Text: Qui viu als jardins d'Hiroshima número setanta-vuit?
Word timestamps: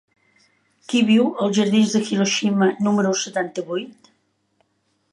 Qui 0.93 1.01
viu 1.09 1.27
als 1.43 1.53
jardins 1.59 1.95
d'Hiroshima 1.97 2.73
número 2.89 3.15
setanta-vuit? 3.23 4.15